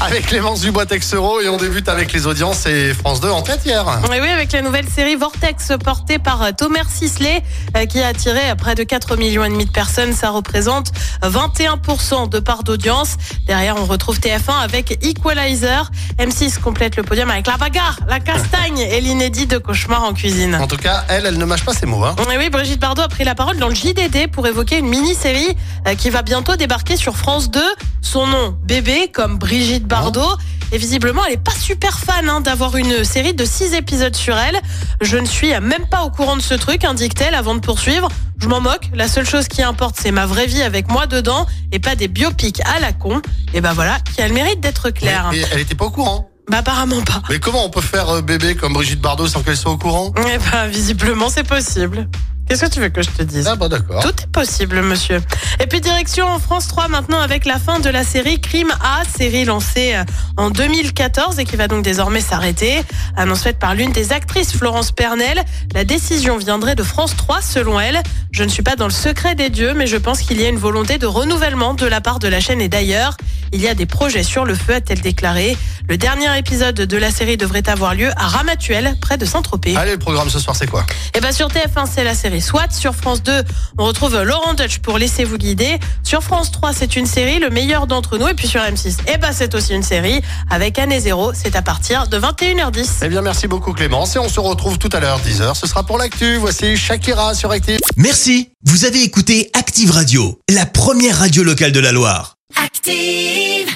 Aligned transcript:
Avec 0.00 0.26
Clémence 0.26 0.60
Dubois-Texero 0.60 1.40
et 1.40 1.48
on 1.48 1.56
débute 1.56 1.88
avec 1.88 2.12
les 2.12 2.26
audiences 2.26 2.66
et 2.66 2.92
France 2.92 3.20
2 3.20 3.30
en 3.30 3.42
tête 3.42 3.60
hier. 3.64 3.86
Et 4.12 4.20
oui, 4.20 4.28
avec 4.28 4.50
la 4.52 4.60
nouvelle 4.60 4.88
série 4.88 5.14
Vortex 5.14 5.72
portée 5.82 6.18
par 6.18 6.42
euh, 6.42 6.50
Thomas 6.56 6.82
Sisley 6.88 7.42
euh, 7.76 7.86
qui 7.86 8.00
a 8.00 8.08
attiré 8.08 8.50
euh, 8.50 8.54
près 8.56 8.74
de 8.74 8.82
4 8.82 9.16
millions 9.16 9.44
et 9.44 9.48
demi 9.48 9.64
de 9.64 9.70
personnes. 9.70 10.12
Ça 10.12 10.30
représente 10.30 10.92
21% 11.22 12.28
de 12.28 12.40
part 12.40 12.64
d'audience. 12.64 13.16
Derrière, 13.46 13.76
on 13.76 13.84
retrouve 13.84 14.18
TF1 14.18 14.62
avec 14.62 14.98
Equalizer. 15.04 15.90
M6 16.18 16.60
complète 16.60 16.96
le 16.96 17.04
podium 17.04 17.30
avec 17.30 17.46
la 17.46 17.56
bagarre, 17.56 17.98
la 18.08 18.20
castagne 18.20 18.78
et 18.78 19.00
l'inédit 19.00 19.46
de 19.46 19.58
Cauchemar 19.58 20.02
en 20.02 20.12
cuisine. 20.12 20.56
En 20.56 20.66
tout 20.66 20.76
cas, 20.76 21.04
elle, 21.08 21.24
elle 21.24 21.38
ne 21.38 21.44
mâche 21.44 21.64
pas 21.64 21.72
ses 21.72 21.86
mots. 21.86 22.04
Hein. 22.04 22.16
Et 22.32 22.36
oui, 22.36 22.50
Brigitte 22.50 22.80
Bardot 22.80 23.02
a 23.02 23.08
pris 23.08 23.24
la 23.24 23.36
parole 23.36 23.58
dans 23.58 23.68
le 23.68 23.74
JDD 23.74 24.28
pour 24.30 24.46
évoquer 24.46 24.78
une 24.78 24.88
mini-série 24.88 25.56
qui 25.98 26.10
va 26.10 26.22
bientôt 26.22 26.56
débarquer 26.56 26.96
sur 26.96 27.16
France 27.16 27.50
2. 27.50 27.60
Son 28.00 28.26
nom, 28.26 28.56
bébé, 28.62 29.10
comme 29.12 29.38
Brigitte 29.38 29.86
Bardot. 29.86 30.36
Et 30.72 30.78
visiblement, 30.78 31.24
elle 31.26 31.34
est 31.34 31.36
pas 31.36 31.52
super 31.52 31.98
fan 31.98 32.28
hein, 32.28 32.40
d'avoir 32.40 32.76
une 32.76 33.04
série 33.04 33.34
de 33.34 33.44
6 33.44 33.74
épisodes 33.74 34.16
sur 34.16 34.36
elle. 34.36 34.58
Je 35.00 35.16
ne 35.16 35.26
suis 35.26 35.50
même 35.60 35.86
pas 35.90 36.02
au 36.02 36.10
courant 36.10 36.36
de 36.36 36.42
ce 36.42 36.54
truc, 36.54 36.84
indique-t-elle 36.84 37.34
avant 37.34 37.54
de 37.54 37.60
poursuivre. 37.60 38.08
Je 38.40 38.48
m'en 38.48 38.60
moque. 38.60 38.90
La 38.92 39.08
seule 39.08 39.26
chose 39.26 39.46
qui 39.46 39.62
importe, 39.62 39.96
c'est 40.00 40.10
ma 40.10 40.26
vraie 40.26 40.46
vie 40.46 40.62
avec 40.62 40.90
moi 40.90 41.06
dedans 41.06 41.46
et 41.70 41.78
pas 41.78 41.94
des 41.94 42.08
biopics 42.08 42.60
à 42.62 42.80
la 42.80 42.92
con. 42.92 43.22
Et 43.52 43.60
ben 43.60 43.72
voilà, 43.72 43.98
qui 44.14 44.20
a 44.20 44.28
le 44.28 44.34
mérite 44.34 44.60
d'être 44.60 44.90
claire. 44.90 45.28
Mais 45.30 45.42
elle 45.52 45.60
était 45.60 45.74
pas 45.74 45.84
au 45.84 45.90
courant. 45.90 46.30
Bah 46.50 46.58
apparemment 46.58 47.00
pas. 47.02 47.22
Mais 47.30 47.38
comment 47.38 47.64
on 47.64 47.70
peut 47.70 47.80
faire 47.80 48.08
euh, 48.10 48.20
bébé 48.20 48.54
comme 48.54 48.74
Brigitte 48.74 49.00
Bardot 49.00 49.28
sans 49.28 49.42
qu'elle 49.42 49.56
soit 49.56 49.72
au 49.72 49.78
courant? 49.78 50.12
Eh 50.18 50.38
ben 50.38 50.66
visiblement 50.66 51.30
c'est 51.30 51.44
possible. 51.44 52.08
Qu'est-ce 52.48 52.66
que 52.66 52.70
tu 52.70 52.80
veux 52.80 52.90
que 52.90 53.02
je 53.02 53.10
te 53.10 53.22
dise? 53.22 53.48
Ah 53.48 53.56
bah 53.56 53.68
d'accord. 53.68 54.02
Tout 54.02 54.22
est 54.22 54.30
possible, 54.30 54.82
monsieur. 54.82 55.20
Et 55.60 55.66
puis 55.66 55.80
direction 55.80 56.26
en 56.26 56.38
France 56.38 56.68
3 56.68 56.88
maintenant 56.88 57.20
avec 57.20 57.46
la 57.46 57.58
fin 57.58 57.80
de 57.80 57.88
la 57.88 58.04
série 58.04 58.40
Crime 58.40 58.70
A, 58.82 59.02
série 59.04 59.44
lancée 59.44 59.94
euh, 59.94 60.04
en 60.36 60.50
2014 60.50 61.38
et 61.38 61.44
qui 61.44 61.56
va 61.56 61.68
donc 61.68 61.82
désormais 61.82 62.20
s'arrêter. 62.20 62.82
Annonce 63.16 63.42
faite 63.42 63.58
par 63.58 63.74
l'une 63.74 63.92
des 63.92 64.12
actrices, 64.12 64.52
Florence 64.52 64.92
Pernel. 64.92 65.42
La 65.72 65.84
décision 65.84 66.36
viendrait 66.36 66.74
de 66.74 66.82
France 66.82 67.16
3 67.16 67.40
selon 67.40 67.80
elle. 67.80 68.02
Je 68.30 68.44
ne 68.44 68.48
suis 68.48 68.62
pas 68.62 68.76
dans 68.76 68.86
le 68.86 68.92
secret 68.92 69.34
des 69.34 69.48
dieux, 69.48 69.72
mais 69.74 69.86
je 69.86 69.96
pense 69.96 70.20
qu'il 70.20 70.40
y 70.40 70.44
a 70.44 70.48
une 70.48 70.58
volonté 70.58 70.98
de 70.98 71.06
renouvellement 71.06 71.72
de 71.72 71.86
la 71.86 72.00
part 72.00 72.18
de 72.18 72.28
la 72.28 72.40
chaîne 72.40 72.60
et 72.60 72.68
d'ailleurs, 72.68 73.16
il 73.52 73.60
y 73.60 73.68
a 73.68 73.74
des 73.74 73.86
projets 73.86 74.22
sur 74.22 74.44
le 74.44 74.54
feu, 74.54 74.74
a-t-elle 74.74 75.00
déclaré. 75.00 75.56
Le 75.88 75.96
dernier 75.96 76.36
épisode 76.38 76.76
de 76.76 76.96
la 76.96 77.10
série 77.10 77.36
devrait 77.36 77.68
avoir 77.68 77.94
lieu 77.94 78.10
à 78.16 78.26
Ramatuelle, 78.26 78.96
près 79.00 79.18
de 79.18 79.24
Saint-Tropez. 79.24 79.76
Allez, 79.76 79.92
le 79.92 79.98
programme 79.98 80.30
ce 80.30 80.38
soir, 80.38 80.56
c'est 80.56 80.66
quoi? 80.66 80.84
Et 81.14 81.20
bien 81.20 81.32
sur 81.32 81.48
TF1, 81.48 81.86
c'est 81.92 82.04
la 82.04 82.14
série 82.14 82.40
SWAT. 82.40 82.70
Sur 82.70 82.94
France 82.94 83.22
2, 83.22 83.42
on 83.78 83.84
retrouve 83.84 84.20
Laurent 84.22 84.54
Dutch 84.54 84.78
pour 84.78 84.98
Laissez-vous 84.98 85.36
guider. 85.36 85.78
Sur 86.02 86.22
France 86.22 86.50
3, 86.52 86.72
c'est 86.72 86.96
une 86.96 87.06
série, 87.06 87.38
Le 87.38 87.50
meilleur 87.50 87.86
d'entre 87.86 88.18
nous. 88.18 88.28
Et 88.28 88.34
puis 88.34 88.48
sur 88.48 88.60
M6, 88.60 88.96
et 89.12 89.18
ben 89.18 89.32
c'est 89.32 89.54
aussi 89.54 89.74
une 89.74 89.82
série 89.82 90.22
avec 90.50 90.78
Année 90.78 91.00
Zéro. 91.00 91.32
C'est 91.34 91.56
à 91.56 91.62
partir 91.62 92.08
de 92.08 92.18
21h10. 92.18 93.00
Eh 93.02 93.08
bien, 93.08 93.22
merci 93.22 93.46
beaucoup 93.46 93.72
Clémence 93.72 94.16
et 94.16 94.18
on 94.18 94.28
se 94.28 94.40
retrouve 94.40 94.78
tout 94.78 94.90
à 94.92 95.00
l'heure, 95.00 95.20
10h. 95.20 95.54
Ce 95.54 95.66
sera 95.66 95.84
pour 95.84 95.98
l'actu. 95.98 96.36
Voici 96.36 96.76
Shakira 96.76 97.34
sur 97.34 97.50
Active. 97.50 97.78
Merci, 97.96 98.50
vous 98.64 98.84
avez 98.84 99.02
écouté 99.02 99.50
Active 99.52 99.90
Radio, 99.90 100.40
la 100.48 100.66
première 100.66 101.18
radio 101.18 101.42
locale 101.42 101.72
de 101.72 101.80
la 101.80 101.92
Loire. 101.92 102.33
Active. 102.52 103.73